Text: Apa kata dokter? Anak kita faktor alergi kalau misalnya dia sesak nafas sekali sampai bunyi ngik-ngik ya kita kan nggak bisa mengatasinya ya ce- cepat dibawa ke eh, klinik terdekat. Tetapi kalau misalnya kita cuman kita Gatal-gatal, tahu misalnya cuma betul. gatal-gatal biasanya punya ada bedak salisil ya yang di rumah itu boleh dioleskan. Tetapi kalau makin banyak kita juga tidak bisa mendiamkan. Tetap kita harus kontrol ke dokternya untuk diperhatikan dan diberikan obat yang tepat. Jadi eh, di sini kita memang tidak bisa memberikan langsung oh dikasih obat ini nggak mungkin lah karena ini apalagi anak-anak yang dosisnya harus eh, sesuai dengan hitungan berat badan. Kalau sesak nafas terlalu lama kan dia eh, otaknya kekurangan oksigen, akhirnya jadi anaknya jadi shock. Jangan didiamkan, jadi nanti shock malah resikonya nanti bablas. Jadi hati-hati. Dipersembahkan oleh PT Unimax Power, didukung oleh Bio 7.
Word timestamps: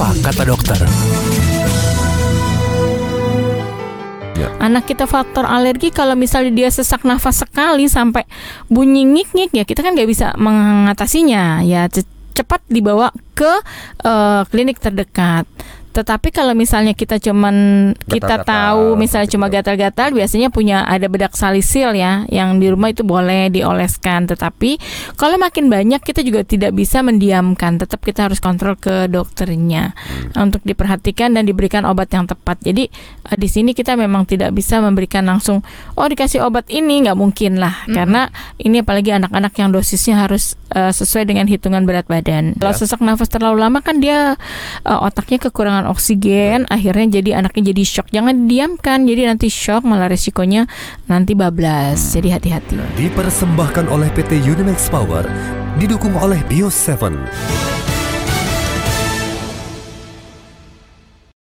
Apa 0.00 0.16
kata 0.32 0.48
dokter? 0.48 0.80
Anak 4.56 4.88
kita 4.88 5.04
faktor 5.04 5.44
alergi 5.44 5.92
kalau 5.92 6.16
misalnya 6.16 6.56
dia 6.56 6.72
sesak 6.72 7.04
nafas 7.04 7.44
sekali 7.44 7.84
sampai 7.84 8.24
bunyi 8.72 9.04
ngik-ngik 9.04 9.52
ya 9.52 9.64
kita 9.68 9.84
kan 9.84 9.92
nggak 9.92 10.08
bisa 10.08 10.32
mengatasinya 10.40 11.60
ya 11.68 11.84
ce- 11.92 12.08
cepat 12.32 12.64
dibawa 12.72 13.12
ke 13.36 13.60
eh, 14.00 14.42
klinik 14.48 14.80
terdekat. 14.80 15.44
Tetapi 15.90 16.30
kalau 16.30 16.54
misalnya 16.54 16.94
kita 16.94 17.18
cuman 17.18 17.90
kita 18.06 18.40
Gatal-gatal, 18.40 18.46
tahu 18.46 18.82
misalnya 18.94 19.28
cuma 19.30 19.46
betul. 19.50 19.56
gatal-gatal 19.58 20.08
biasanya 20.14 20.48
punya 20.54 20.86
ada 20.86 21.10
bedak 21.10 21.34
salisil 21.34 21.98
ya 21.98 22.24
yang 22.30 22.62
di 22.62 22.70
rumah 22.70 22.94
itu 22.94 23.02
boleh 23.02 23.50
dioleskan. 23.50 24.30
Tetapi 24.30 24.78
kalau 25.18 25.34
makin 25.36 25.66
banyak 25.66 25.98
kita 25.98 26.22
juga 26.22 26.46
tidak 26.46 26.78
bisa 26.78 27.02
mendiamkan. 27.02 27.82
Tetap 27.82 27.98
kita 28.02 28.30
harus 28.30 28.38
kontrol 28.38 28.78
ke 28.78 29.10
dokternya 29.10 29.92
untuk 30.38 30.62
diperhatikan 30.62 31.34
dan 31.34 31.42
diberikan 31.42 31.82
obat 31.82 32.14
yang 32.14 32.30
tepat. 32.30 32.62
Jadi 32.62 32.86
eh, 33.26 33.36
di 33.36 33.48
sini 33.50 33.74
kita 33.74 33.98
memang 33.98 34.24
tidak 34.30 34.54
bisa 34.54 34.78
memberikan 34.78 35.26
langsung 35.26 35.66
oh 35.98 36.06
dikasih 36.06 36.46
obat 36.46 36.70
ini 36.70 37.02
nggak 37.02 37.18
mungkin 37.18 37.58
lah 37.58 37.82
karena 37.90 38.30
ini 38.62 38.82
apalagi 38.82 39.10
anak-anak 39.10 39.52
yang 39.58 39.74
dosisnya 39.74 40.22
harus 40.22 40.54
eh, 40.70 40.94
sesuai 40.94 41.26
dengan 41.26 41.50
hitungan 41.50 41.82
berat 41.82 42.06
badan. 42.06 42.54
Kalau 42.56 42.74
sesak 42.74 43.02
nafas 43.02 43.26
terlalu 43.26 43.58
lama 43.66 43.82
kan 43.82 43.98
dia 43.98 44.38
eh, 44.86 44.98
otaknya 45.00 45.42
kekurangan 45.80 45.86
oksigen, 45.88 46.60
akhirnya 46.68 47.20
jadi 47.20 47.30
anaknya 47.40 47.72
jadi 47.72 47.82
shock. 47.88 48.06
Jangan 48.12 48.44
didiamkan, 48.44 49.08
jadi 49.08 49.32
nanti 49.32 49.48
shock 49.48 49.82
malah 49.88 50.12
resikonya 50.12 50.68
nanti 51.08 51.32
bablas. 51.32 52.12
Jadi 52.12 52.28
hati-hati. 52.28 52.76
Dipersembahkan 53.00 53.88
oleh 53.88 54.12
PT 54.12 54.44
Unimax 54.44 54.92
Power, 54.92 55.24
didukung 55.80 56.12
oleh 56.20 56.40
Bio 56.46 56.68
7. 56.68 57.79